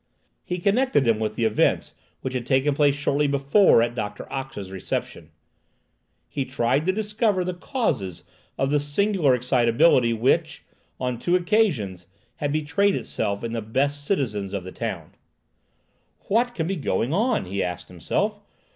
[0.43, 4.71] He connected them with the events which had taken place shortly before at Doctor Ox's
[4.71, 5.29] reception.
[6.27, 8.23] He tried to discover the causes
[8.57, 10.63] of the singular excitability which,
[10.99, 15.11] on two occasions, had betrayed itself in the best citizens of the town.
[16.29, 18.39] "What can be going on?" he asked himself.